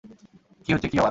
[0.65, 0.99] কি হচ্ছে কি আবার?